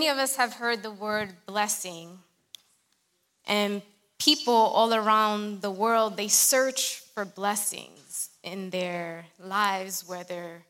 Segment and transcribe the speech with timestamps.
[0.00, 2.20] Many of us have heard the word blessing,
[3.46, 3.82] and
[4.18, 10.62] people all around the world they search for blessings in their lives, whether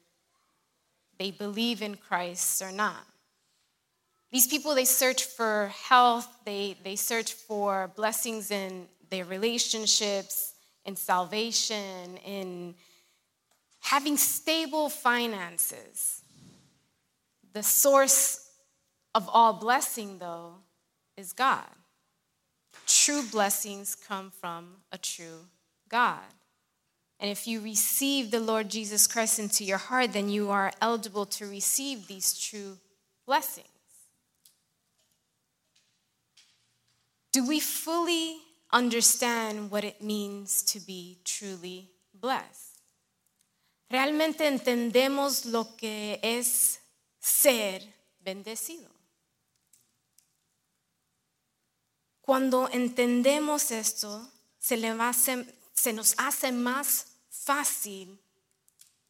[1.20, 3.06] they believe in Christ or not.
[4.32, 10.54] These people they search for health, they, they search for blessings in their relationships,
[10.84, 12.74] in salvation, in
[13.78, 16.22] having stable finances.
[17.52, 18.48] The source
[19.14, 20.54] of all blessing, though,
[21.16, 21.66] is God.
[22.86, 25.46] True blessings come from a true
[25.88, 26.34] God.
[27.18, 31.26] And if you receive the Lord Jesus Christ into your heart, then you are eligible
[31.26, 32.78] to receive these true
[33.26, 33.66] blessings.
[37.32, 38.38] Do we fully
[38.72, 42.78] understand what it means to be truly blessed?
[43.90, 46.78] ¿Realmente entendemos lo que es
[47.20, 47.80] ser
[48.24, 48.89] bendecido?
[52.30, 54.24] Cuando entendemos esto,
[54.56, 58.20] se, le hace, se nos hace más fácil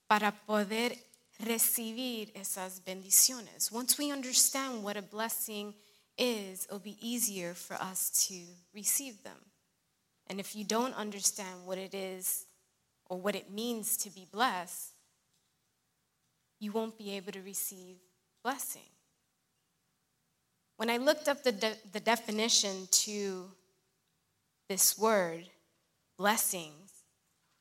[0.07, 0.97] para poder
[1.39, 3.71] recibir esas bendiciones.
[3.71, 5.75] Once we understand what a blessing
[6.17, 8.35] is, it'll be easier for us to
[8.73, 9.37] receive them.
[10.29, 12.47] And if you don't understand what it is
[13.05, 14.95] or what it means to be blessed,
[16.59, 17.99] you won't be able to receive
[18.43, 18.89] blessing.
[20.81, 23.51] When I looked up the, de- the definition to
[24.71, 25.45] this word,
[26.17, 26.91] blessings,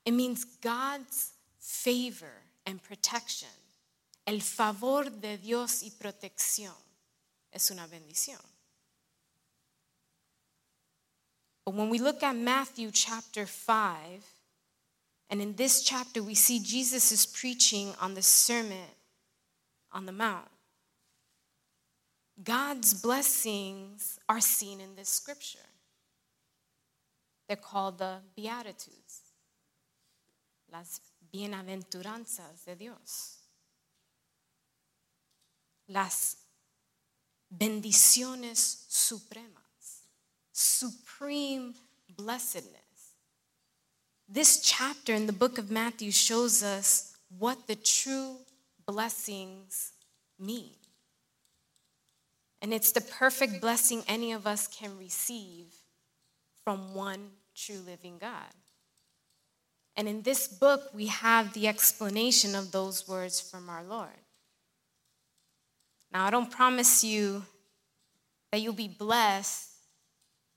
[0.05, 2.31] it means God's favor
[2.65, 3.49] and protection.
[4.25, 6.71] El favor de Dios y protección
[7.51, 8.39] es una bendición.
[11.65, 14.23] But when we look at Matthew chapter 5,
[15.29, 18.87] and in this chapter we see Jesus is preaching on the Sermon
[19.91, 20.47] on the Mount.
[22.43, 25.59] God's blessings are seen in this scripture.
[27.47, 29.21] They're called the Beatitudes,
[30.71, 31.01] las
[31.33, 33.37] bienaventuranzas de Dios,
[35.87, 36.37] las
[37.51, 40.03] bendiciones supremas,
[40.53, 41.73] supreme
[42.15, 42.79] blessedness.
[44.27, 48.37] This chapter in the book of Matthew shows us what the true
[48.85, 49.91] blessings
[50.37, 50.78] mean.
[52.61, 55.67] And it's the perfect blessing any of us can receive
[56.63, 58.53] from one true living God.
[59.95, 64.09] And in this book, we have the explanation of those words from our Lord.
[66.11, 67.43] Now, I don't promise you
[68.51, 69.69] that you'll be blessed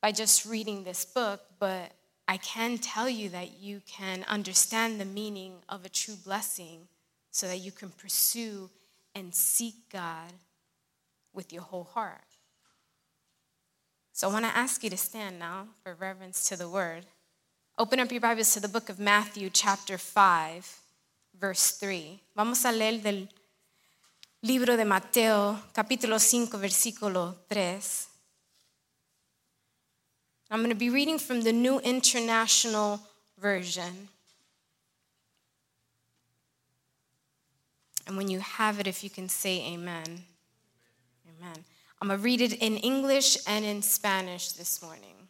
[0.00, 1.92] by just reading this book, but
[2.26, 6.88] I can tell you that you can understand the meaning of a true blessing
[7.30, 8.70] so that you can pursue
[9.14, 10.32] and seek God
[11.34, 12.24] with your whole heart.
[14.12, 17.06] So I want to ask you to stand now for reverence to the word.
[17.78, 20.80] Open up your Bibles to the book of Matthew, chapter 5,
[21.40, 22.20] verse 3.
[22.36, 23.28] Vamos a leer del
[24.42, 28.08] libro de Mateo, capítulo 5, versículo 3.
[30.50, 33.00] I'm going to be reading from the New International
[33.40, 34.08] Version.
[38.06, 40.24] And when you have it, if you can say amen.
[41.42, 41.64] Amen.
[42.00, 45.28] I'm going to read it in English and in Spanish this morning.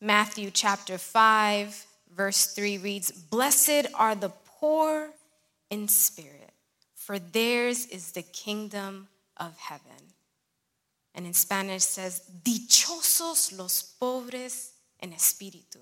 [0.00, 5.10] Matthew chapter 5, verse 3 reads Blessed are the poor
[5.70, 6.52] in spirit,
[6.94, 10.14] for theirs is the kingdom of heaven.
[11.14, 15.80] And in Spanish says, Dichosos los pobres en espíritu,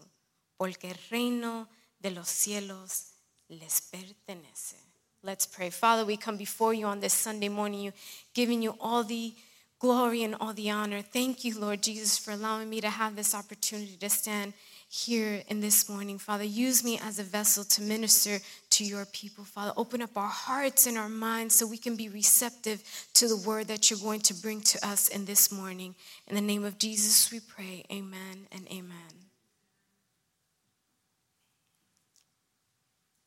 [0.58, 1.69] porque el reino
[2.00, 3.12] de los cielos
[3.48, 4.76] les pertenece.
[5.24, 5.70] Let's pray.
[5.70, 7.92] Father, we come before you on this Sunday morning, you
[8.34, 9.32] giving you all the
[9.78, 11.00] glory and all the honor.
[11.00, 14.52] Thank you, Lord Jesus, for allowing me to have this opportunity to stand
[14.90, 16.18] here in this morning.
[16.18, 19.44] Father, use me as a vessel to minister to your people.
[19.44, 22.82] Father, open up our hearts and our minds so we can be receptive
[23.14, 25.94] to the word that you're going to bring to us in this morning.
[26.28, 27.82] In the name of Jesus, we pray.
[27.90, 29.25] Amen and amen.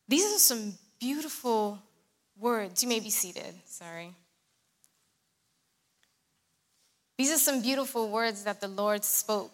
[0.08, 1.80] These are some beautiful
[2.40, 2.84] words.
[2.84, 3.54] You may be seated.
[3.66, 4.14] Sorry.
[7.18, 9.52] These are some beautiful words that the Lord spoke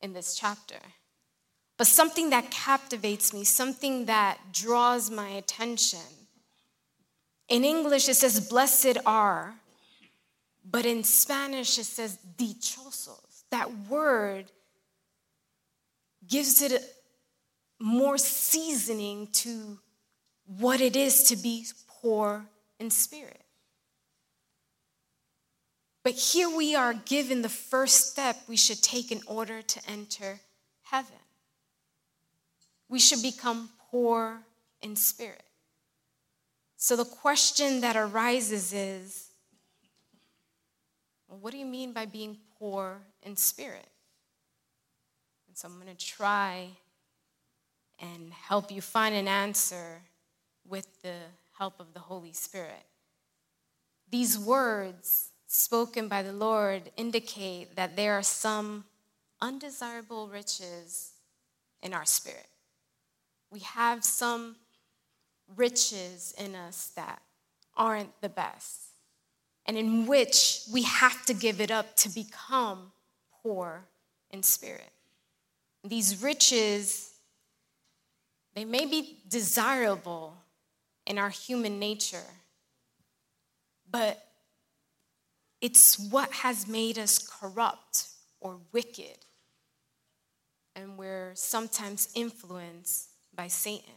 [0.00, 0.78] in this chapter.
[1.76, 6.00] But something that captivates me, something that draws my attention.
[7.48, 9.54] In English, it says, blessed are,
[10.68, 13.44] but in Spanish, it says, dichosos.
[13.50, 14.46] That word
[16.28, 16.82] gives it
[17.78, 19.78] more seasoning to
[20.46, 22.46] what it is to be poor
[22.78, 23.40] in spirit.
[26.02, 30.38] But here we are given the first step we should take in order to enter
[30.82, 31.16] heaven.
[32.88, 34.42] We should become poor
[34.82, 35.42] in spirit.
[36.76, 39.28] So the question that arises is
[41.26, 43.88] well, what do you mean by being poor in spirit?
[45.48, 46.68] And so I'm going to try
[47.98, 50.02] and help you find an answer
[50.68, 51.16] with the
[51.58, 52.84] help of the Holy Spirit.
[54.10, 58.84] These words spoken by the Lord indicate that there are some
[59.40, 61.12] undesirable riches
[61.82, 62.46] in our spirit.
[63.50, 64.56] We have some
[65.56, 67.22] riches in us that
[67.76, 68.80] aren't the best,
[69.66, 72.92] and in which we have to give it up to become
[73.42, 73.84] poor
[74.30, 74.90] in spirit.
[75.82, 77.12] These riches,
[78.54, 80.34] they may be desirable
[81.06, 82.30] in our human nature,
[83.90, 84.22] but
[85.60, 88.08] it's what has made us corrupt
[88.40, 89.18] or wicked,
[90.76, 93.94] and we're sometimes influenced by Satan.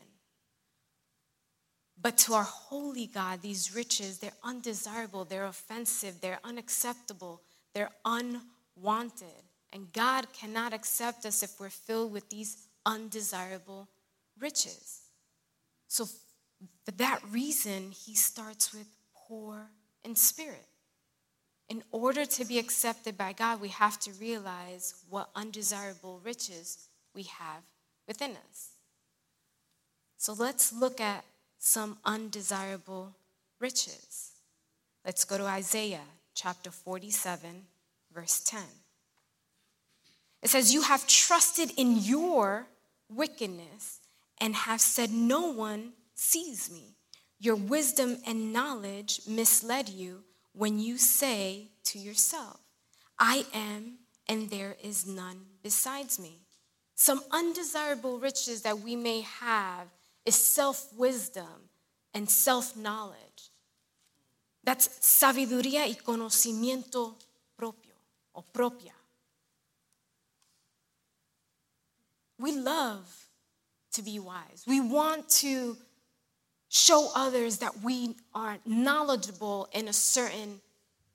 [1.99, 7.41] But to our holy God, these riches, they're undesirable, they're offensive, they're unacceptable,
[7.73, 9.43] they're unwanted.
[9.73, 13.89] And God cannot accept us if we're filled with these undesirable
[14.39, 15.01] riches.
[15.87, 16.05] So,
[16.85, 19.69] for that reason, he starts with poor
[20.03, 20.65] in spirit.
[21.69, 27.23] In order to be accepted by God, we have to realize what undesirable riches we
[27.23, 27.63] have
[28.07, 28.69] within us.
[30.17, 31.25] So let's look at
[31.59, 33.15] some undesirable
[33.59, 34.31] riches.
[35.05, 37.63] Let's go to Isaiah chapter 47,
[38.13, 38.61] verse 10.
[40.41, 42.67] It says, You have trusted in your
[43.09, 43.99] wickedness
[44.39, 46.95] and have said, No one sees me.
[47.39, 50.23] Your wisdom and knowledge misled you
[50.53, 52.59] when you say to yourself,
[53.19, 56.41] I am and there is none besides me.
[56.95, 59.87] Some undesirable riches that we may have
[60.25, 61.69] is self wisdom
[62.13, 63.51] and self knowledge.
[64.63, 67.13] That's sabiduría y conocimiento
[67.55, 67.93] propio
[68.33, 68.93] o propia.
[72.39, 73.27] We love
[73.93, 74.63] to be wise.
[74.67, 75.77] We want to
[76.69, 80.59] show others that we are knowledgeable in a certain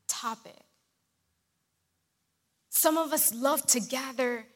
[0.09, 0.53] topic.
[2.71, 4.47] Some of us love to gather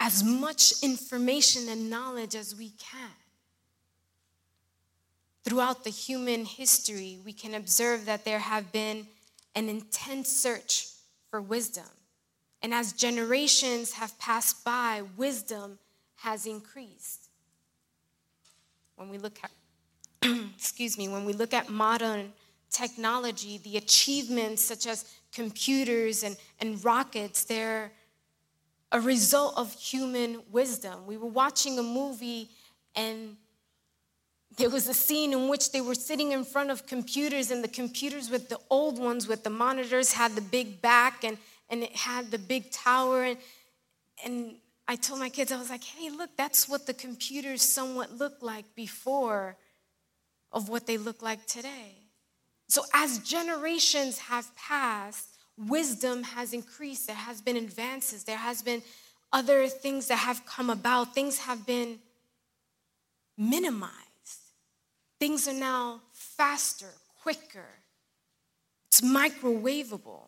[0.00, 3.10] as much information and knowledge as we can.
[5.44, 9.06] Throughout the human history, we can observe that there have been
[9.54, 10.88] an intense search
[11.30, 11.84] for wisdom.
[12.62, 15.78] And as generations have passed by, wisdom
[16.16, 17.28] has increased.
[18.96, 19.50] When we look at
[20.56, 22.32] excuse me, when we look at modern
[22.70, 27.92] technology, the achievements such as computers and, and rockets, they're
[28.92, 31.06] a result of human wisdom.
[31.06, 32.50] We were watching a movie
[32.94, 33.36] and
[34.58, 37.68] there was a scene in which they were sitting in front of computers, and the
[37.68, 41.38] computers with the old ones with the monitors had the big back and,
[41.70, 43.24] and it had the big tower.
[43.24, 43.38] And,
[44.22, 48.12] and I told my kids, I was like, hey, look, that's what the computers somewhat
[48.12, 49.56] looked like before
[50.52, 51.94] of what they look like today.
[52.68, 57.06] So, as generations have passed, wisdom has increased.
[57.06, 58.24] There has been advances.
[58.24, 58.82] There has been
[59.32, 61.14] other things that have come about.
[61.14, 61.98] Things have been
[63.36, 63.92] minimized.
[65.18, 66.90] Things are now faster,
[67.22, 67.68] quicker.
[68.88, 70.24] It's microwavable.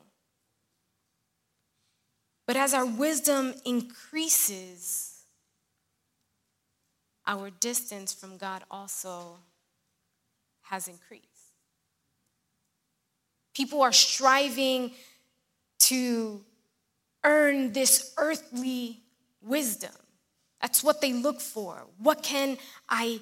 [2.47, 5.23] But as our wisdom increases,
[7.27, 9.39] our distance from God also
[10.65, 11.29] has increased.
[13.55, 14.93] People are striving
[15.79, 16.41] to
[17.23, 19.01] earn this earthly
[19.41, 19.93] wisdom.
[20.61, 21.87] That's what they look for.
[21.99, 22.57] What can
[22.89, 23.21] I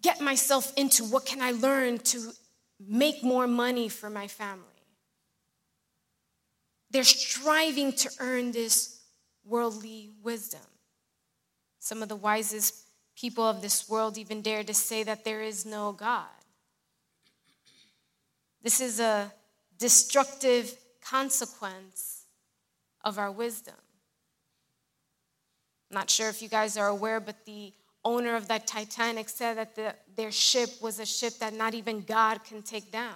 [0.00, 1.04] get myself into?
[1.04, 2.32] What can I learn to
[2.78, 4.64] make more money for my family?
[6.90, 9.00] They're striving to earn this
[9.44, 10.60] worldly wisdom.
[11.78, 12.86] Some of the wisest
[13.20, 16.24] people of this world even dare to say that there is no God.
[18.62, 19.30] This is a
[19.78, 20.74] destructive
[21.04, 22.24] consequence
[23.04, 23.74] of our wisdom.
[25.90, 27.72] I'm not sure if you guys are aware, but the
[28.04, 32.02] owner of that Titanic said that the, their ship was a ship that not even
[32.02, 33.14] God can take down.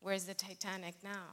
[0.00, 1.26] Where's the Titanic now?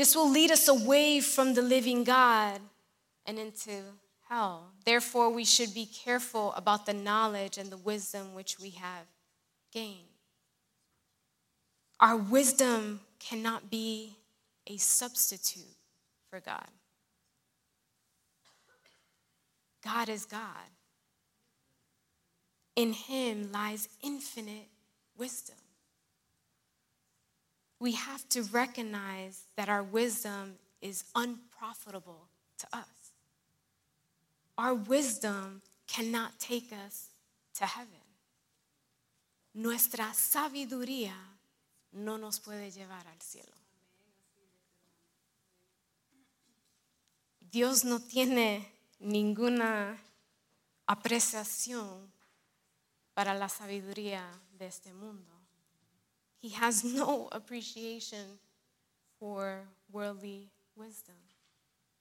[0.00, 2.58] This will lead us away from the living God
[3.26, 3.82] and into
[4.30, 4.70] hell.
[4.86, 9.04] Therefore, we should be careful about the knowledge and the wisdom which we have
[9.70, 10.08] gained.
[12.00, 14.16] Our wisdom cannot be
[14.66, 15.76] a substitute
[16.30, 16.70] for God.
[19.84, 20.70] God is God.
[22.74, 24.68] In Him lies infinite
[25.18, 25.59] wisdom.
[27.80, 33.12] We have to recognize that our wisdom is unprofitable to us.
[34.58, 37.08] Our wisdom cannot take us
[37.58, 38.04] to heaven.
[39.54, 41.14] Nuestra sabiduría
[41.92, 43.56] no nos puede llevar al cielo.
[47.50, 48.70] Dios no tiene
[49.00, 49.98] ninguna
[50.86, 52.12] apreciación
[53.14, 54.22] para la sabiduría
[54.58, 55.39] de este mundo.
[56.40, 58.38] He has no appreciation
[59.18, 59.60] for
[59.92, 61.16] worldly wisdom.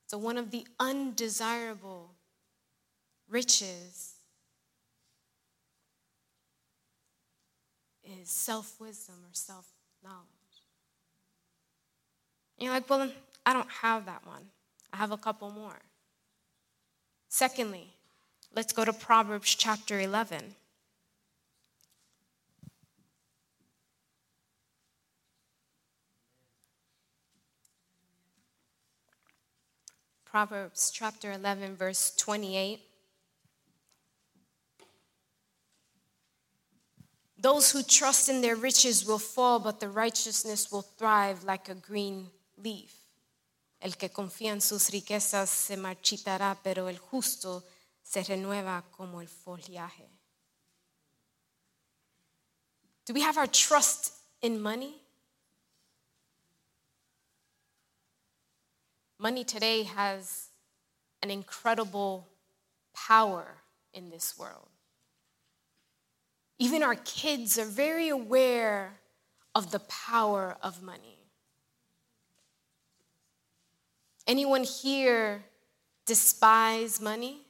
[0.07, 2.15] So, one of the undesirable
[3.29, 4.15] riches
[8.03, 9.67] is self wisdom or self
[10.03, 10.25] knowledge.
[12.57, 13.11] You're like, well,
[13.45, 14.45] I don't have that one.
[14.91, 15.79] I have a couple more.
[17.29, 17.93] Secondly,
[18.55, 20.55] let's go to Proverbs chapter 11.
[30.29, 32.79] Proverbs chapter 11, verse 28.
[37.41, 41.73] Those who trust in their riches will fall, but the righteousness will thrive like a
[41.73, 42.27] green
[42.61, 42.93] leaf.
[43.81, 47.63] El que confía en sus riquezas se marchitará, pero el justo
[48.03, 50.09] se renueva como el follaje.
[53.05, 55.01] Do we have our trust in money?
[59.21, 60.47] Money today has
[61.21, 62.25] an incredible
[62.95, 63.57] power
[63.93, 64.69] in this world.
[66.57, 68.93] Even our kids are very aware
[69.53, 71.19] of the power of money.
[74.25, 75.43] Anyone here
[76.05, 77.41] despise money?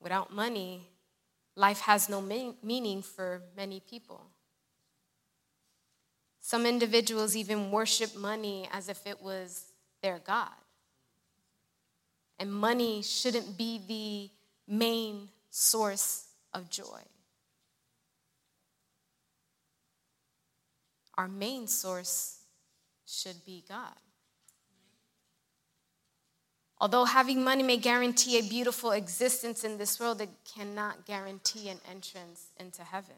[0.00, 0.88] Without money,
[1.54, 4.26] life has no meaning for many people.
[6.46, 9.64] Some individuals even worship money as if it was
[10.00, 10.54] their God.
[12.38, 17.00] And money shouldn't be the main source of joy.
[21.18, 22.38] Our main source
[23.08, 23.98] should be God.
[26.78, 31.80] Although having money may guarantee a beautiful existence in this world, it cannot guarantee an
[31.90, 33.16] entrance into heaven.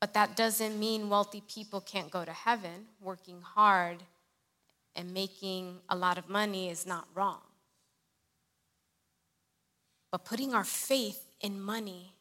[0.00, 2.86] But that doesn't mean wealthy people can't go to heaven.
[3.00, 3.98] Working hard
[4.94, 7.40] and making a lot of money is not wrong.
[10.10, 12.12] But putting our faith in money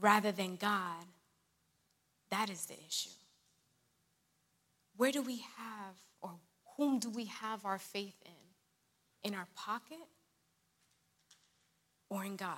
[0.00, 1.04] rather than God,
[2.30, 3.10] that is the issue.
[4.96, 6.30] Where do we have, or
[6.76, 9.30] whom do we have our faith in?
[9.30, 9.98] In our pocket
[12.08, 12.56] or in God?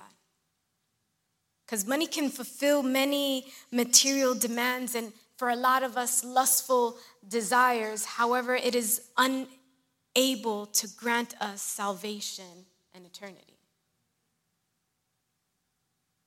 [1.65, 8.05] Because money can fulfill many material demands and for a lot of us, lustful desires.
[8.05, 13.57] However, it is unable to grant us salvation and eternity.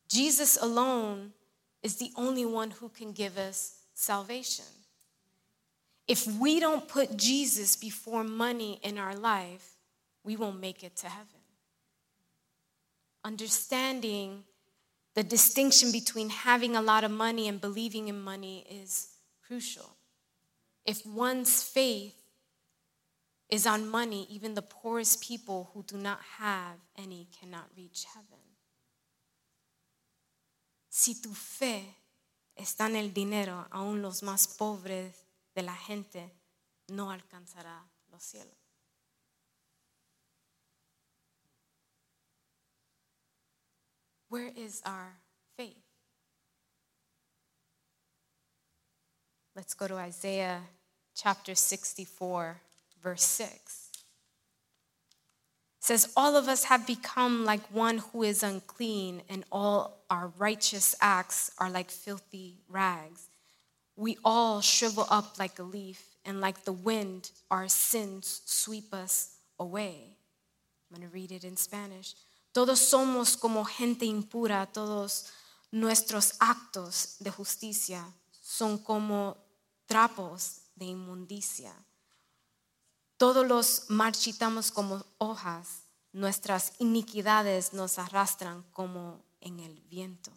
[0.08, 1.32] Jesus alone
[1.82, 4.64] is the only one who can give us salvation.
[6.06, 9.76] If we don't put Jesus before money in our life,
[10.24, 11.26] we won't make it to heaven.
[13.24, 14.44] Understanding
[15.18, 19.08] the distinction between having a lot of money and believing in money is
[19.44, 19.96] crucial.
[20.84, 22.14] If one's faith
[23.48, 28.44] is on money, even the poorest people who do not have any cannot reach heaven.
[30.88, 31.82] Si tu fe
[32.56, 36.30] está en el dinero, aún los más pobres de la gente
[36.90, 38.57] no alcanzará los cielos.
[44.28, 45.16] Where is our
[45.56, 45.76] faith?
[49.56, 50.60] Let's go to Isaiah
[51.16, 52.60] chapter 64,
[53.02, 53.88] verse 6.
[53.90, 60.30] It says, All of us have become like one who is unclean, and all our
[60.38, 63.28] righteous acts are like filthy rags.
[63.96, 69.36] We all shrivel up like a leaf, and like the wind, our sins sweep us
[69.58, 70.18] away.
[70.90, 72.14] I'm going to read it in Spanish.
[72.58, 75.26] Todos somos como gente impura, todos
[75.70, 78.04] nuestros actos de justicia
[78.42, 79.36] son como
[79.86, 81.72] trapos de inmundicia.
[83.16, 90.32] Todos los marchitamos como hojas, nuestras iniquidades nos arrastran como en el viento.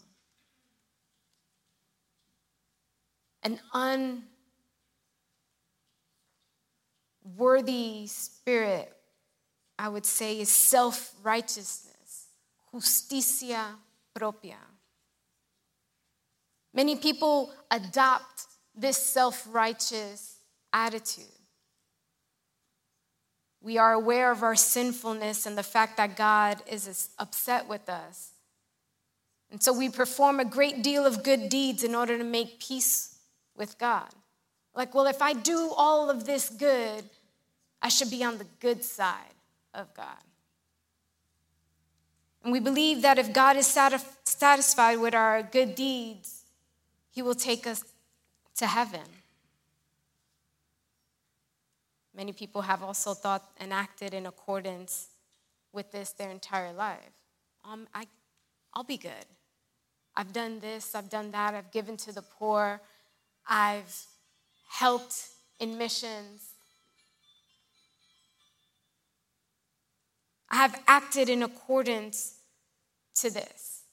[3.42, 3.60] An
[7.24, 8.90] unworthy spirit,
[9.80, 11.91] I would say, is self righteousness,
[12.74, 13.76] justicia
[14.14, 14.58] propia.
[16.74, 20.38] Many people adopt this self righteous
[20.72, 21.26] attitude.
[23.62, 28.32] We are aware of our sinfulness and the fact that God is upset with us.
[29.52, 33.20] And so we perform a great deal of good deeds in order to make peace
[33.56, 34.08] with God.
[34.74, 37.04] Like, well, if I do all of this good,
[37.82, 39.36] I should be on the good side
[39.74, 40.24] of God.
[42.44, 46.44] And we believe that if God is satisfied with our good deeds,
[47.12, 47.84] He will take us
[48.56, 49.02] to heaven.
[52.16, 55.08] Many people have also thought and acted in accordance
[55.72, 57.00] with this their entire life.
[57.64, 58.06] Um, I,
[58.74, 59.26] I'll be good.
[60.16, 62.82] I've done this, I've done that, I've given to the poor,
[63.48, 63.96] I've
[64.70, 65.28] helped
[65.60, 66.51] in missions.
[70.52, 72.36] I have acted in accordance
[73.16, 73.84] to this.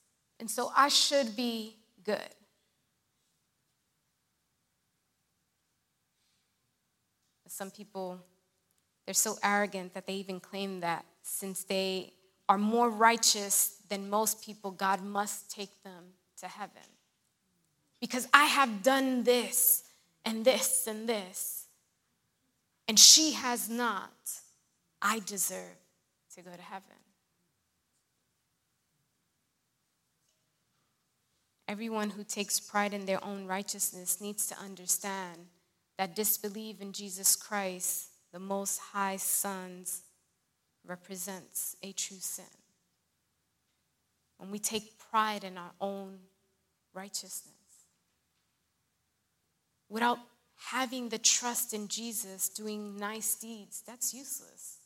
[0.40, 2.34] And so I should be good.
[7.44, 8.18] But some people,
[9.06, 12.12] they're so arrogant that they even claim that since they
[12.48, 16.06] are more righteous than most people, God must take them
[16.40, 16.82] to heaven.
[18.00, 19.84] Because I have done this
[20.24, 21.66] and this and this,
[22.88, 24.10] and she has not,
[25.00, 25.76] I deserve
[26.38, 26.96] to go to heaven.
[31.66, 35.48] Everyone who takes pride in their own righteousness needs to understand
[35.98, 40.02] that disbelief in Jesus Christ, the Most High Son's,
[40.86, 42.44] represents a true sin.
[44.38, 46.20] When we take pride in our own
[46.94, 47.52] righteousness,
[49.88, 50.18] without
[50.70, 54.77] having the trust in Jesus doing nice deeds, that's useless.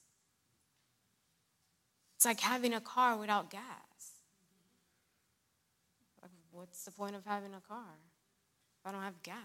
[2.23, 4.13] It's like having a car without gas.
[6.53, 7.97] What's the point of having a car
[8.79, 9.41] if I don't have gas?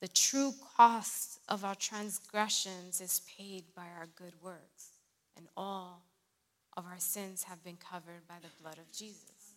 [0.00, 4.92] The true cost of our transgressions is paid by our good works,
[5.36, 6.04] and all
[6.74, 9.52] of our sins have been covered by the blood of Jesus.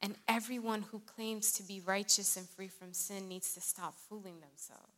[0.00, 4.40] And everyone who claims to be righteous and free from sin needs to stop fooling
[4.40, 4.95] themselves.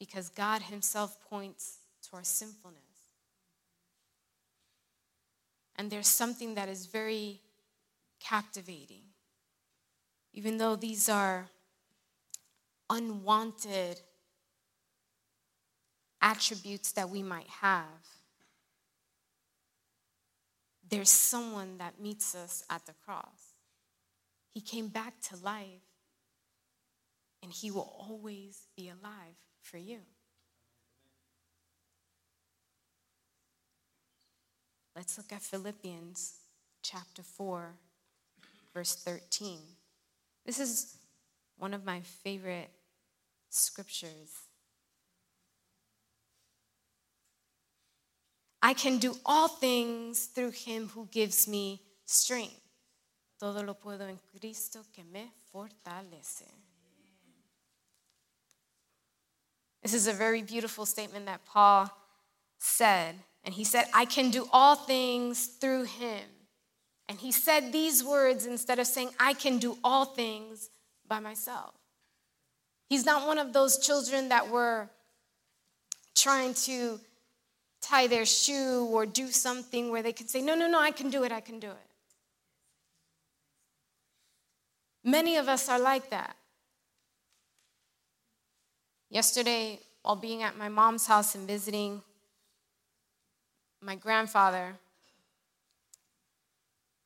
[0.00, 1.76] Because God Himself points
[2.08, 2.80] to our sinfulness.
[5.76, 7.40] And there's something that is very
[8.18, 9.02] captivating.
[10.32, 11.48] Even though these are
[12.88, 14.00] unwanted
[16.22, 17.84] attributes that we might have,
[20.88, 23.54] there's someone that meets us at the cross.
[24.50, 25.84] He came back to life,
[27.42, 29.36] and He will always be alive
[29.70, 29.98] for you.
[34.96, 36.34] Let's look at Philippians
[36.82, 37.74] chapter 4,
[38.74, 39.58] verse 13.
[40.44, 40.96] This is
[41.56, 42.70] one of my favorite
[43.48, 44.30] scriptures.
[48.60, 52.60] I can do all things through him who gives me strength.
[53.38, 56.69] Todo lo puedo en Cristo que me fortalece.
[59.82, 61.90] This is a very beautiful statement that Paul
[62.58, 63.14] said.
[63.44, 66.22] And he said, I can do all things through him.
[67.08, 70.70] And he said these words instead of saying, I can do all things
[71.08, 71.74] by myself.
[72.88, 74.88] He's not one of those children that were
[76.14, 77.00] trying to
[77.80, 81.08] tie their shoe or do something where they could say, No, no, no, I can
[81.08, 81.90] do it, I can do it.
[85.02, 86.36] Many of us are like that.
[89.10, 92.00] Yesterday, while being at my mom's house and visiting
[93.82, 94.76] my grandfather,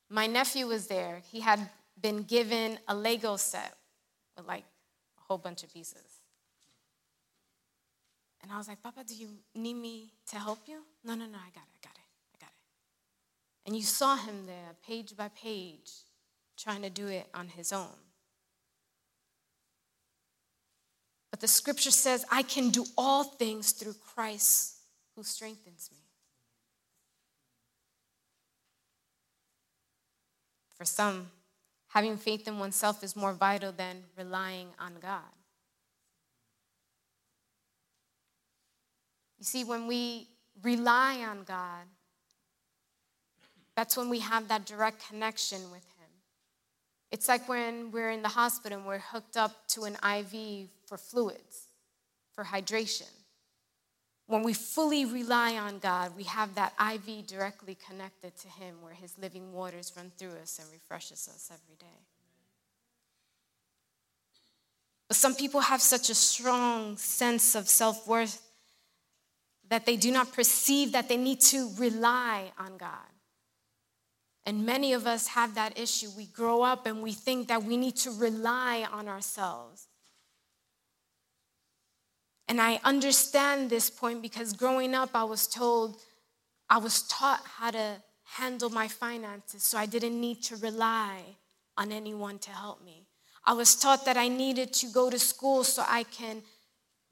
[0.09, 1.21] my nephew was there.
[1.31, 1.59] He had
[1.99, 3.73] been given a Lego set
[4.37, 4.63] with like
[5.17, 6.19] a whole bunch of pieces.
[8.43, 10.83] And I was like, Papa, do you need me to help you?
[11.03, 13.65] No, no, no, I got it, I got it, I got it.
[13.65, 15.91] And you saw him there, page by page,
[16.55, 17.97] trying to do it on his own.
[21.35, 24.75] But the scripture says, I can do all things through Christ
[25.17, 25.97] who strengthens me.
[30.77, 31.27] For some,
[31.89, 35.19] having faith in oneself is more vital than relying on God.
[39.37, 40.29] You see, when we
[40.63, 41.83] rely on God,
[43.75, 45.94] that's when we have that direct connection with Him.
[47.15, 50.97] It's like when we're in the hospital and we're hooked up to an IV for
[50.97, 51.69] fluids,
[52.33, 53.09] for hydration.
[54.27, 58.93] When we fully rely on God, we have that IV directly connected to Him where
[58.93, 62.01] His living waters run through us and refreshes us every day.
[65.07, 68.41] But some people have such a strong sense of self worth
[69.69, 73.14] that they do not perceive that they need to rely on God.
[74.45, 76.09] And many of us have that issue.
[76.15, 79.87] We grow up and we think that we need to rely on ourselves.
[82.47, 85.99] And I understand this point because growing up, I was told,
[86.69, 88.03] I was taught how to
[88.37, 91.21] handle my finances, so I didn't need to rely
[91.75, 93.07] on anyone to help me.
[93.45, 96.43] I was taught that I needed to go to school so I can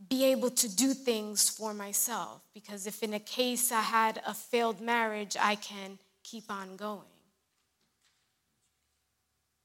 [0.10, 4.34] be able to do things for myself, because if in a case I had a
[4.34, 7.13] failed marriage, I can keep on going.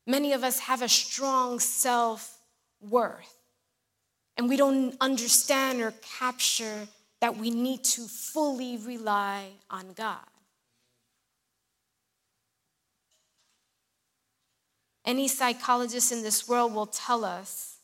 [0.08, 2.38] Many of us have a strong self
[2.80, 3.34] worth.
[4.38, 6.88] And we don't understand or capture
[7.20, 10.24] that we need to fully rely on God.
[15.04, 17.76] Any psychologist in this world will tell us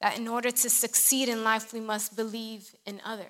[0.00, 3.26] that in order to succeed in life, we must believe in others.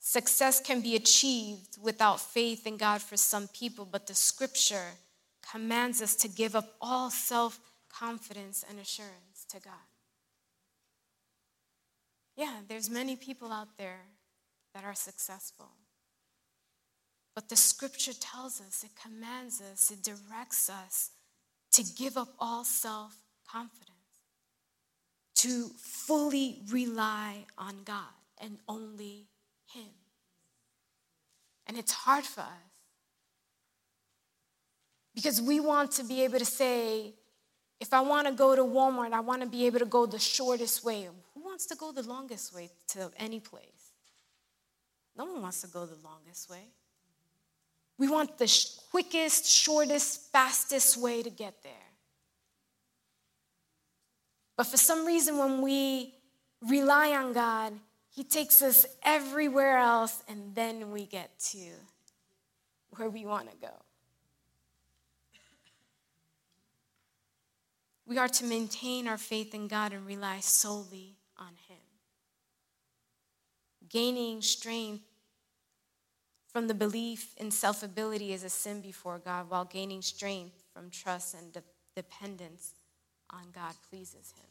[0.00, 4.98] Success can be achieved without faith in God for some people, but the scripture
[5.50, 9.72] commands us to give up all self confidence and assurance to God.
[12.36, 14.00] Yeah, there's many people out there
[14.74, 15.70] that are successful.
[17.34, 21.10] But the scripture tells us, it commands us, it directs us
[21.72, 23.16] to give up all self
[23.48, 23.90] confidence,
[25.36, 29.26] to fully rely on God and only
[29.72, 29.90] Him.
[31.66, 32.73] And it's hard for us
[35.14, 37.14] because we want to be able to say,
[37.80, 40.18] if I want to go to Walmart, I want to be able to go the
[40.18, 43.92] shortest way Who wants to go the longest way to any place?
[45.16, 46.64] No one wants to go the longest way.
[47.98, 51.72] We want the sh- quickest, shortest, fastest way to get there.
[54.56, 56.14] But for some reason, when we
[56.60, 57.74] rely on God,
[58.10, 61.58] He takes us everywhere else, and then we get to
[62.96, 63.83] where we want to go.
[68.06, 71.78] We are to maintain our faith in God and rely solely on Him.
[73.88, 75.04] Gaining strength
[76.48, 80.90] from the belief in self ability is a sin before God, while gaining strength from
[80.90, 81.62] trust and de-
[81.96, 82.74] dependence
[83.30, 84.46] on God pleases Him.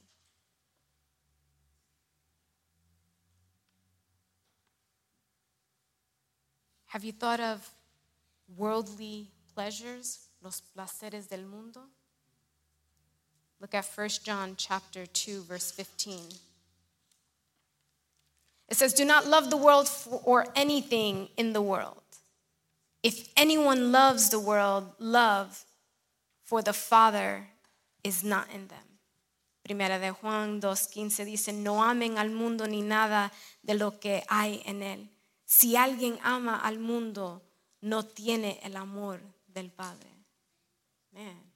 [6.87, 7.69] Have you thought of
[8.55, 11.81] worldly pleasures, los placeres del mundo?
[13.63, 16.19] Look at 1 John chapter 2 verse 15.
[18.67, 19.89] It says, Do not love the world
[20.26, 22.04] or anything in the world.
[23.04, 25.63] If anyone loves the world, love
[26.43, 27.47] for the Father
[28.04, 28.99] is not in them.
[29.63, 33.32] Primera de Juan 2.15 dice, no amen al mundo ni nada
[33.63, 35.08] de lo que hay en él.
[35.45, 37.41] Si alguien ama al mundo,
[37.82, 40.10] no tiene el amor del Padre.
[41.13, 41.52] Man,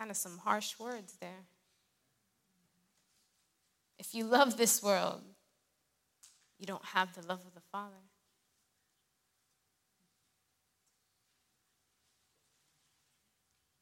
[0.00, 1.44] kind of some harsh words there.
[3.98, 5.20] If you love this world,
[6.58, 8.02] you don't have the love of the Father.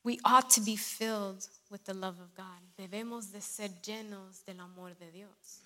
[0.02, 2.62] We ought to be filled with the love of God.
[2.76, 5.60] Debemos de ser llenos del amor de Dios.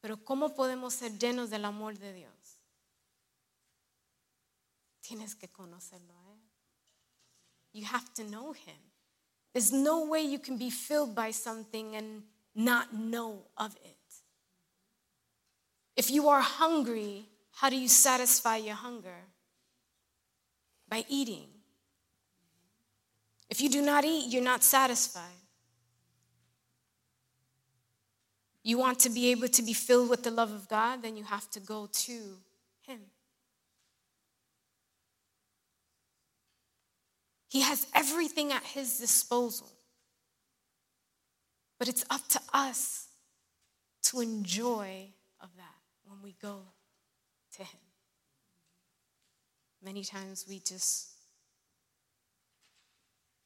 [0.00, 2.32] Pero ¿cómo podemos ser llenos del amor de Dios?
[5.02, 6.40] Tienes que conocerlo a Él.
[7.74, 8.87] You have to know Him.
[9.58, 12.22] There's no way you can be filled by something and
[12.54, 13.96] not know of it.
[15.96, 19.24] If you are hungry, how do you satisfy your hunger?
[20.88, 21.48] By eating.
[23.50, 25.42] If you do not eat, you're not satisfied.
[28.62, 31.24] You want to be able to be filled with the love of God, then you
[31.24, 32.36] have to go to
[32.82, 33.00] Him.
[37.48, 39.70] He has everything at His disposal.
[41.78, 43.08] But it's up to us
[44.02, 45.08] to enjoy
[45.40, 46.60] of that when we go
[47.56, 47.80] to him.
[49.82, 51.10] Many times we just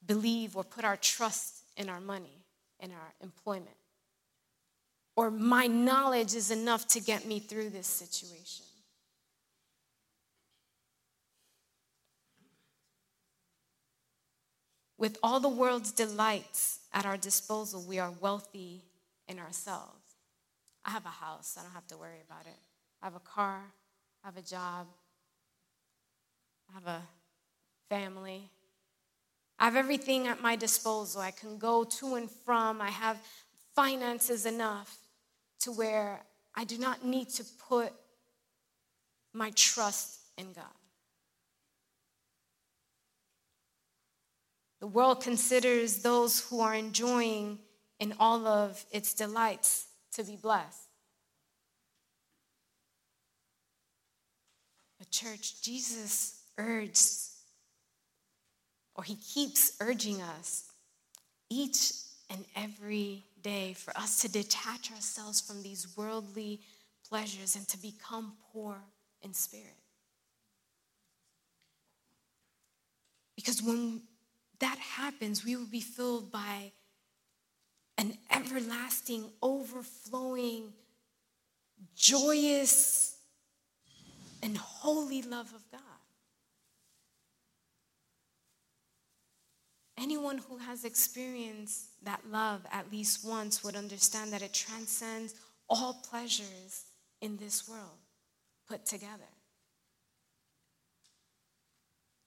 [0.06, 2.44] believe or put our trust in our money,
[2.80, 3.76] in our employment.
[5.14, 8.64] or my knowledge is enough to get me through this situation.
[15.02, 18.82] With all the world's delights at our disposal, we are wealthy
[19.26, 19.98] in ourselves.
[20.84, 22.56] I have a house, I don't have to worry about it.
[23.02, 23.62] I have a car,
[24.22, 24.86] I have a job,
[26.70, 27.02] I have a
[27.88, 28.48] family.
[29.58, 31.20] I have everything at my disposal.
[31.20, 32.80] I can go to and from.
[32.80, 33.18] I have
[33.74, 34.98] finances enough
[35.62, 36.20] to where
[36.54, 37.92] I do not need to put
[39.32, 40.81] my trust in God.
[44.82, 47.60] The world considers those who are enjoying
[48.00, 50.88] in all of its delights to be blessed.
[54.98, 57.32] But, church, Jesus urges,
[58.96, 60.64] or he keeps urging us
[61.48, 61.92] each
[62.28, 66.60] and every day for us to detach ourselves from these worldly
[67.08, 68.78] pleasures and to become poor
[69.22, 69.78] in spirit.
[73.36, 74.02] Because when
[74.62, 76.70] that happens, we will be filled by
[77.98, 80.72] an everlasting, overflowing,
[81.96, 83.16] joyous,
[84.40, 85.81] and holy love of God.
[89.98, 95.35] Anyone who has experienced that love at least once would understand that it transcends
[95.68, 96.85] all pleasures
[97.20, 97.98] in this world
[98.68, 99.22] put together.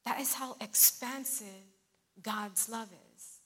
[0.05, 1.74] That is how expansive
[2.21, 3.39] God's love is.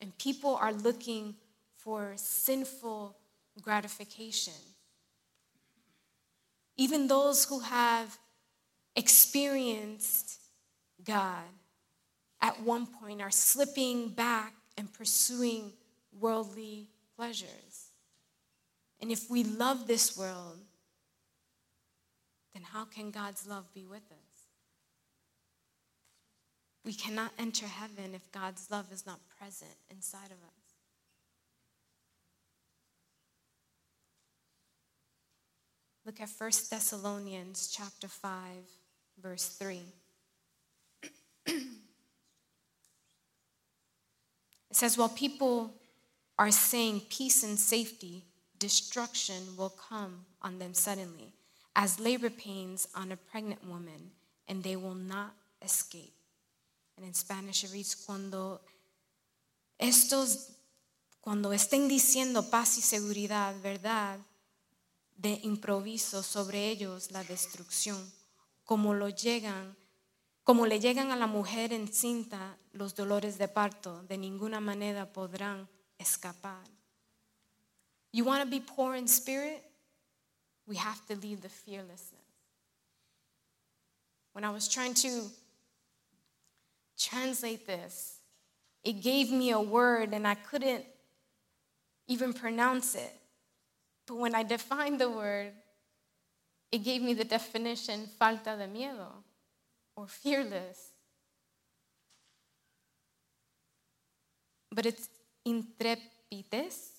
[0.00, 1.34] And people are looking
[1.76, 3.16] for sinful
[3.60, 4.54] gratification.
[6.76, 8.18] Even those who have
[8.96, 10.40] experienced
[11.04, 11.44] God
[12.40, 15.72] at one point are slipping back and pursuing
[16.18, 17.90] worldly pleasures.
[19.00, 20.58] And if we love this world,
[22.54, 24.23] then how can God's love be with us?
[26.84, 30.64] We cannot enter heaven if God's love is not present inside of us.
[36.04, 38.30] Look at 1 Thessalonians chapter 5
[39.22, 39.80] verse 3.
[44.74, 45.72] It says, while people
[46.36, 48.24] are saying peace and safety,
[48.58, 51.32] destruction will come on them suddenly,
[51.76, 54.10] as labor pains on a pregnant woman,
[54.48, 56.12] and they will not escape.
[56.96, 58.60] And in Spanish it reads, cuando
[59.78, 60.50] estos,
[61.20, 64.18] cuando estén diciendo paz y seguridad, verdad,
[65.16, 68.12] de improviso sobre ellos la destrucción,
[68.64, 69.76] como lo llegan
[70.44, 75.66] Como le llegan a la mujer encinta los dolores de parto, de ninguna manera podrán
[75.98, 76.62] escapar.
[78.12, 79.64] You want to be poor in spirit?
[80.66, 82.20] We have to leave the fearlessness.
[84.34, 85.30] When I was trying to
[87.04, 88.18] translate this,
[88.82, 90.84] it gave me a word and I couldn't
[92.06, 93.12] even pronounce it.
[94.06, 95.52] But when I defined the word,
[96.70, 99.08] it gave me the definition falta de miedo
[99.96, 100.90] or fearless.
[104.70, 105.08] But it's
[105.46, 106.90] intrepidez.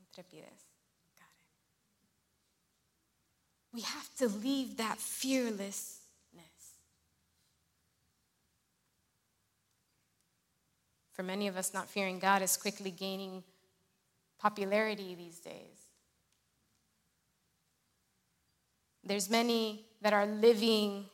[0.00, 0.62] Intrepidez.
[1.18, 1.50] Got it.
[3.74, 6.01] We have to leave that fearlessness.
[11.12, 13.42] For many of us, not fearing God is quickly gaining
[14.38, 15.90] popularity these days.
[19.04, 21.06] There's many that are living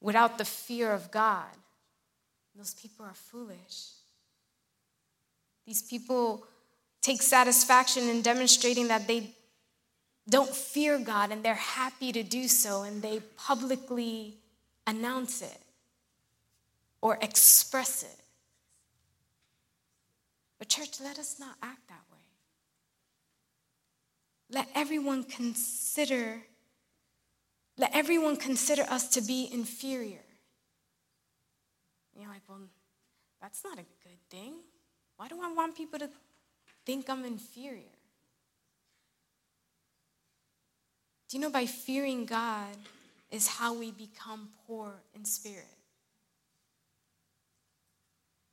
[0.00, 1.46] without the fear of God.
[2.56, 3.90] Those people are foolish.
[5.66, 6.46] These people
[7.00, 9.30] take satisfaction in demonstrating that they
[10.28, 14.36] don't fear God and they're happy to do so and they publicly
[14.86, 15.60] announce it
[17.00, 18.23] or express it.
[20.64, 22.24] But, church, let us not act that way.
[24.48, 26.40] Let everyone consider
[27.76, 30.24] let everyone consider us to be inferior.
[32.14, 32.60] And you're like, well,
[33.42, 34.54] that's not a good thing.
[35.18, 36.08] Why do I want people to
[36.86, 37.98] think I'm inferior?
[41.28, 42.74] Do you know by fearing God
[43.30, 45.66] is how we become poor in spirit?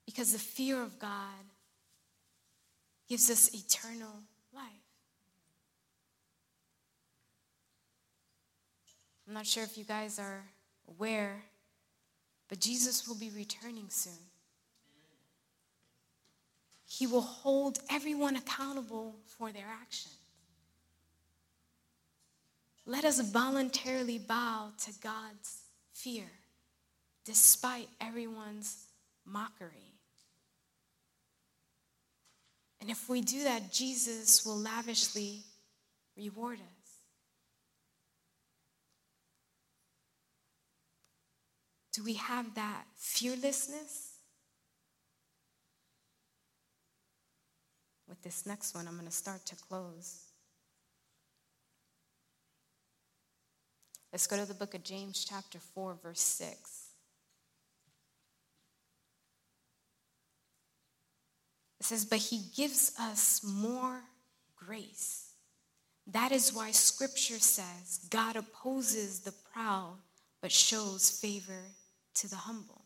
[0.05, 1.50] Because the fear of God
[3.11, 4.23] gives us eternal
[4.55, 4.63] life.
[9.27, 10.45] I'm not sure if you guys are
[10.87, 11.43] aware,
[12.47, 14.13] but Jesus will be returning soon.
[16.87, 20.15] he will hold everyone accountable for their actions.
[22.85, 26.31] Let us voluntarily bow to God's fear
[27.25, 28.85] despite everyone's
[29.25, 29.90] mockery.
[32.81, 35.43] And if we do that, Jesus will lavishly
[36.17, 36.81] reward us.
[41.93, 44.13] Do we have that fearlessness?
[48.07, 50.23] With this next one, I'm going to start to close.
[54.11, 56.87] Let's go to the book of James, chapter 4, verse 6.
[61.79, 64.01] It says, But he gives us more
[64.55, 65.31] grace.
[66.07, 69.97] That is why scripture says God opposes the proud,
[70.41, 71.63] but shows favor
[72.15, 72.81] to the humble.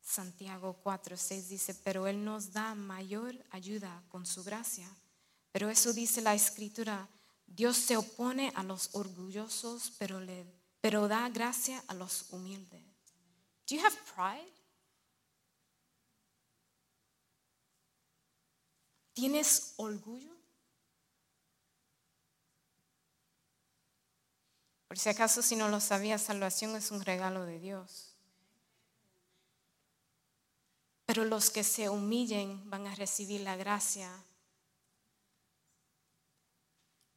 [0.00, 4.88] Santiago 4, 6 dice, pero Él nos da mayor ayuda con su gracia.
[5.52, 7.08] Pero eso dice la escritura,
[7.46, 10.44] Dios se opone a los orgullosos, pero, le,
[10.80, 12.82] pero da gracia a los humildes.
[13.68, 14.61] Do you have pride?
[19.12, 20.32] ¿Tienes orgullo?
[24.88, 28.12] Por si acaso, si no lo sabías, salvación es un regalo de Dios.
[31.06, 34.10] Pero los que se humillen van a recibir la gracia.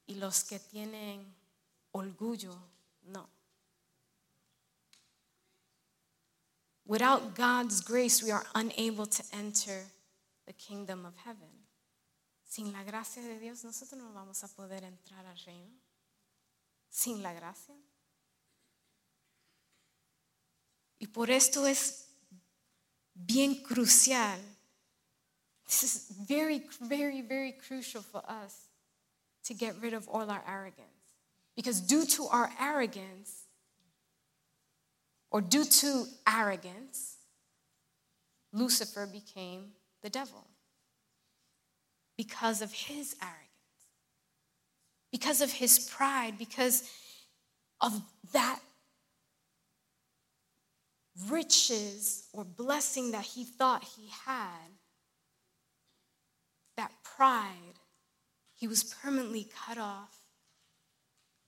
[0.08, 1.36] Y los que tienen
[1.92, 2.58] orgullo,
[3.04, 3.30] no.
[6.86, 9.86] Without God's grace, we are unable to enter
[10.46, 11.65] the kingdom of heaven.
[12.56, 15.76] Sin la gracia de Dios, nosotros no vamos a poder entrar al reino.
[16.90, 17.76] Sin la gracia.
[20.98, 22.06] Y por esto es
[23.14, 24.40] bien crucial.
[25.66, 28.70] This is very, very, very crucial for us
[29.44, 31.18] to get rid of all our arrogance.
[31.58, 33.50] Because due to our arrogance,
[35.30, 37.18] or due to arrogance,
[38.54, 40.55] Lucifer became the devil
[42.18, 43.42] because of his arrogance,
[45.12, 46.90] because of his pride, because
[47.82, 48.02] of
[48.34, 48.60] that
[51.30, 54.70] riches or blessing that he thought he had,
[56.78, 57.80] that pride,
[58.54, 60.18] he was permanently cut off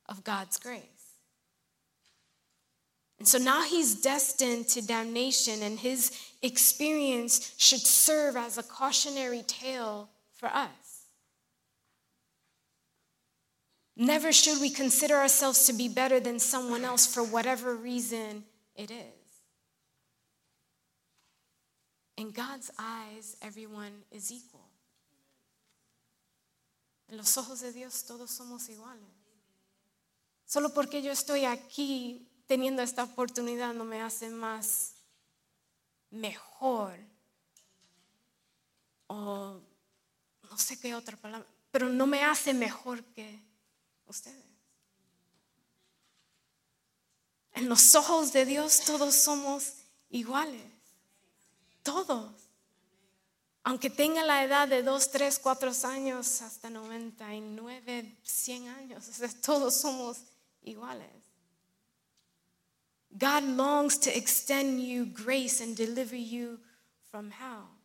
[0.07, 0.83] of God's grace.
[3.19, 9.41] And so now he's destined to damnation, and his experience should serve as a cautionary
[9.47, 11.05] tale for us.
[13.95, 18.43] Never should we consider ourselves to be better than someone else for whatever reason
[18.75, 19.17] it is.
[22.15, 24.61] In God's eyes, everyone is equal.
[27.09, 29.17] En los ojos de Dios todos somos iguales.
[30.45, 34.93] Solo porque yo estoy aquí teniendo esta oportunidad no me hace más
[36.11, 36.93] mejor
[39.07, 39.59] o
[40.49, 43.39] no sé qué otra palabra, pero no me hace mejor que
[44.07, 44.43] ustedes.
[47.53, 49.73] En los ojos de Dios todos somos
[50.09, 50.61] iguales.
[51.81, 52.31] Todos.
[53.63, 59.05] Aunque tenga la edad de 2, 3, 4 años hasta 99, 100 años,
[59.41, 60.19] todos somos
[60.63, 61.11] iguales.
[63.11, 66.59] God longs to extend you grace and deliver you
[67.09, 67.76] from hell.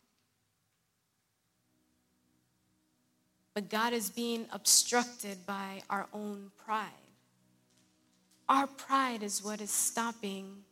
[3.53, 6.89] But God is being obstructed by our own pride.
[8.49, 10.63] Our pride is what is stopping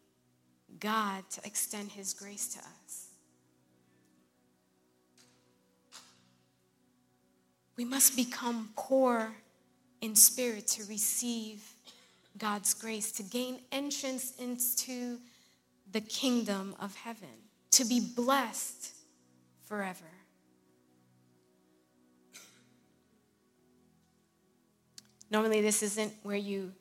[0.79, 3.07] God to extend His grace to us.
[7.77, 9.33] We must become poor
[10.01, 11.63] in spirit to receive
[12.37, 15.17] God's grace, to gain entrance into
[15.91, 17.29] the kingdom of heaven,
[17.71, 18.93] to be blessed
[19.67, 20.05] forever.
[25.31, 26.73] Normally, this isn't where you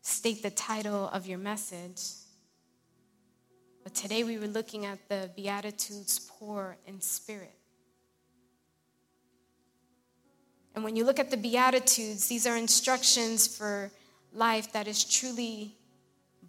[0.00, 2.00] state the title of your message.
[3.84, 7.54] But today we were looking at the Beatitudes poor in spirit.
[10.74, 13.90] And when you look at the Beatitudes, these are instructions for
[14.32, 15.76] life that is truly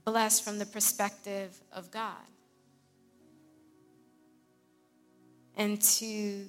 [0.06, 2.16] blessed from the perspective of God.
[5.58, 6.46] And to,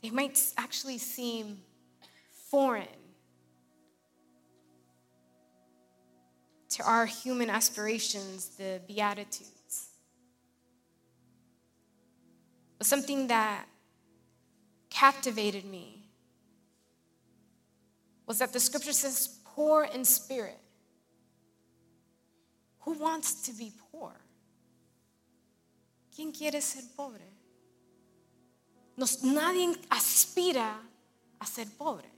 [0.00, 1.58] they might actually seem
[2.50, 2.86] foreign
[6.70, 9.88] to our human aspirations, the Beatitudes.
[12.78, 13.66] But something that
[14.88, 16.06] captivated me
[18.26, 20.58] was that the scripture says, poor in spirit.
[22.80, 24.12] Who wants to be poor?
[26.16, 27.26] ¿Quién quiere ser pobre?
[28.96, 30.76] Nos, nadie aspira
[31.40, 32.08] a ser pobre.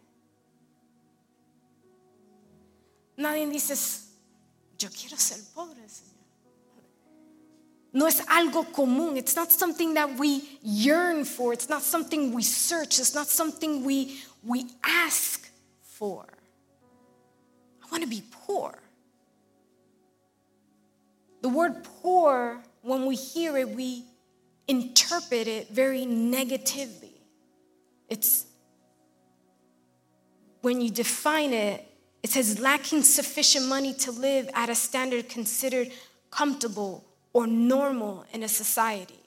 [3.16, 4.08] Nadie dice,
[4.78, 6.12] yo quiero ser pobre, Señor.
[7.92, 9.16] No es algo común.
[9.16, 11.52] It's not something that we yearn for.
[11.52, 12.98] It's not something we search.
[12.98, 15.50] It's not something we, we ask
[15.82, 16.24] for.
[17.82, 18.78] I want to be poor.
[21.42, 24.04] The word poor, when we hear it, we
[24.66, 27.12] interpret it very negatively.
[28.08, 28.46] It's
[30.62, 31.86] when you define it,
[32.22, 35.90] it says lacking sufficient money to live at a standard considered
[36.30, 39.18] comfortable or normal in a society.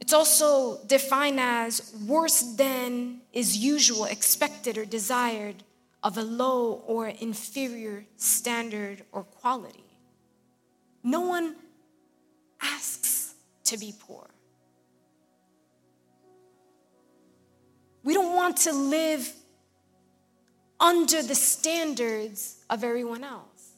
[0.00, 5.62] It's also defined as worse than is usual, expected, or desired
[6.02, 9.84] of a low or inferior standard or quality.
[11.02, 11.54] No one
[12.62, 14.28] asks to be poor.
[18.02, 19.30] We don't want to live
[20.80, 23.72] under the standards of everyone else.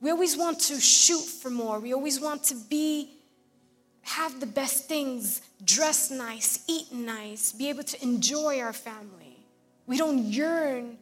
[0.00, 1.80] We always want to shoot for more.
[1.80, 3.10] We always want to be,
[4.02, 9.38] have the best things, dress nice, eat nice, be able to enjoy our family.
[9.86, 10.98] We don't yearn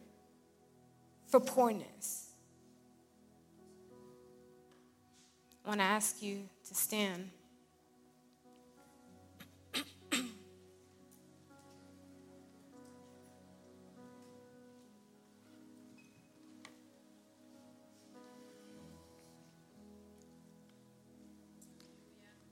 [1.27, 2.29] for poorness.
[5.65, 7.29] I want to ask you to stand.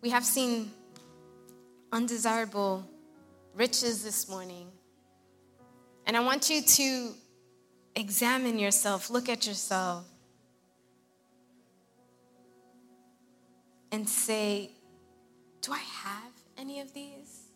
[0.01, 0.71] We have seen
[1.91, 2.89] undesirable
[3.53, 4.67] riches this morning.
[6.07, 7.11] And I want you to
[7.95, 10.05] examine yourself, look at yourself,
[13.91, 14.71] and say,
[15.61, 17.49] Do I have any of these?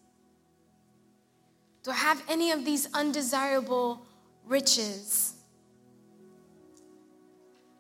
[1.81, 4.05] Do I have any of these undesirable
[4.45, 5.33] riches?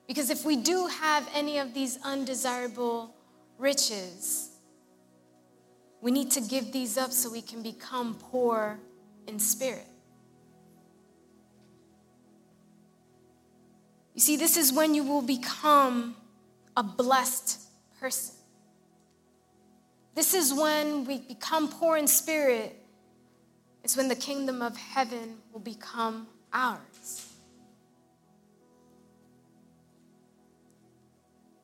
[0.07, 3.13] Because if we do have any of these undesirable
[3.59, 4.54] riches,
[6.05, 8.77] we need to give these up so we can become poor
[9.25, 9.87] in spirit.
[14.13, 16.15] You see, this is when you will become
[16.77, 17.59] a blessed
[17.99, 18.35] person.
[20.13, 22.79] This is when we become poor in spirit.
[23.83, 27.33] It's when the kingdom of heaven will become ours.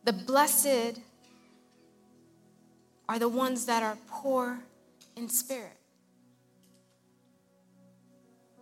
[0.04, 1.00] The blessed
[3.12, 4.58] are the ones that are poor
[5.18, 5.76] in spirit.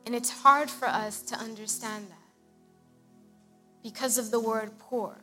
[0.08, 5.16] And it's hard for us to understand that because of the word poor.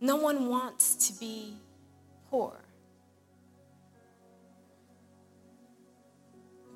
[0.00, 1.54] No one wants to be
[2.30, 2.56] poor.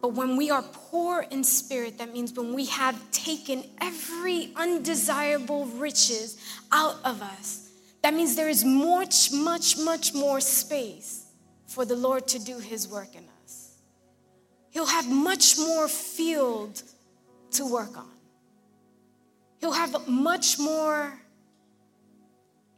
[0.01, 5.67] But when we are poor in spirit, that means when we have taken every undesirable
[5.67, 6.37] riches
[6.71, 7.68] out of us
[8.09, 11.27] that means there is much, much, much more space
[11.67, 13.83] for the Lord to do his work in us.
[14.71, 16.83] He'll have much more field
[17.51, 18.11] to work on.
[19.61, 21.21] He'll have much more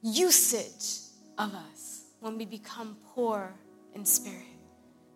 [0.02, 0.98] usage
[1.38, 3.54] of us when we become poor
[3.94, 4.42] in spirit.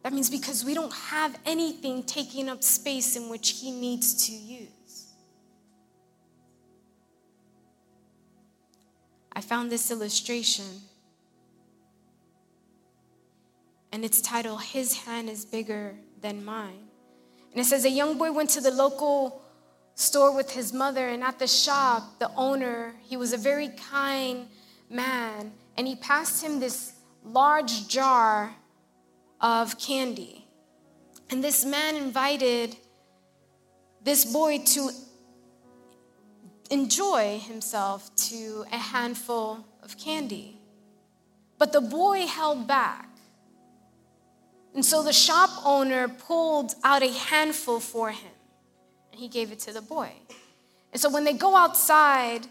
[0.05, 4.33] That means because we don't have anything taking up space in which He needs to
[4.33, 4.69] use.
[9.37, 10.83] I found this illustration,
[13.93, 16.89] and it's titled, His Hand is Bigger Than Mine.
[17.53, 19.43] And it says, A young boy went to the local
[19.95, 24.49] store with his mother, and at the shop, the owner, he was a very kind
[24.91, 28.55] man, and he passed him this large jar
[29.41, 30.47] of candy.
[31.31, 32.77] And this man invited
[34.03, 34.91] this boy to
[36.71, 40.59] enjoy himself to a handful of candy.
[41.59, 43.09] But the boy held back.
[44.75, 48.33] And so the shop owner pulled out a handful for him
[49.13, 50.11] and he gave it to the boy.
[50.93, 52.49] And so when they go outside,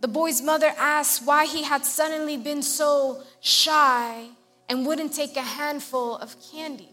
[0.00, 4.28] the boy's mother asks why he had suddenly been so shy
[4.68, 6.88] and wouldn't take a handful of candies.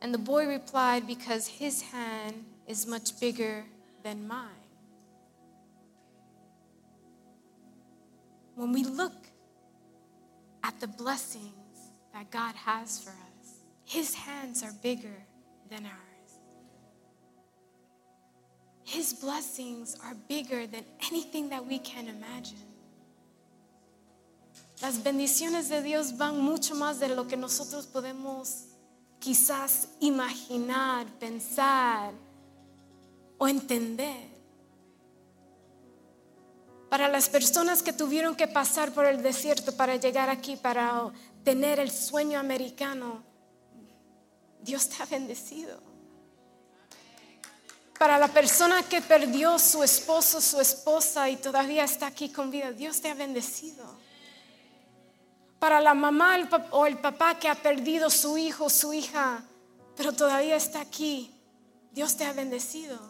[0.00, 3.64] And the boy replied, Because his hand is much bigger
[4.02, 4.70] than mine.
[8.60, 9.14] when we look
[10.62, 15.24] at the blessings that God has for us, His hands are bigger
[15.70, 16.30] than ours.
[18.84, 22.58] His blessings are bigger than anything that we can imagine.
[24.82, 28.64] Las bendiciones de Dios van mucho más de lo que nosotros podemos
[29.20, 32.12] quizás imaginar, pensar
[33.40, 34.28] o entender.
[36.90, 41.10] Para las personas que tuvieron que pasar por el desierto para llegar aquí, para
[41.42, 43.22] tener el sueño americano,
[44.60, 45.80] Dios te ha bendecido.
[47.98, 52.72] Para la persona que perdió su esposo, su esposa y todavía está aquí con vida,
[52.72, 53.86] Dios te ha bendecido.
[55.58, 59.42] Para la mamá o el papá que ha perdido su hijo, su hija,
[59.96, 61.34] pero todavía está aquí,
[61.92, 63.09] Dios te ha bendecido.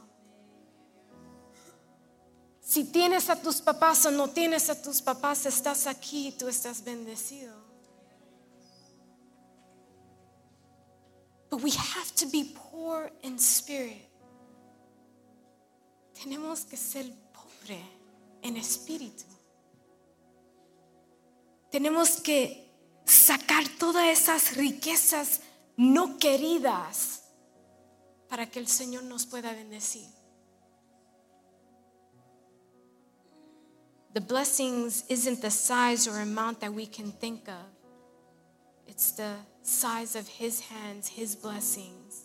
[2.70, 6.84] Si tienes a tus papás o no tienes a tus papás, estás aquí, tú estás
[6.84, 7.52] bendecido.
[11.50, 14.08] But we have to be poor in spirit.
[16.14, 17.82] Tenemos que ser pobre
[18.40, 19.24] en espíritu.
[21.72, 22.70] Tenemos que
[23.04, 25.40] sacar todas esas riquezas
[25.76, 27.24] no queridas
[28.28, 30.19] para que el Señor nos pueda bendecir.
[34.12, 37.66] The blessings isn't the size or amount that we can think of.
[38.88, 42.24] It's the size of His hands, His blessings.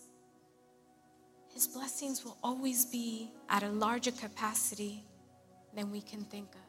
[1.54, 5.04] His blessings will always be at a larger capacity
[5.76, 6.65] than we can think of.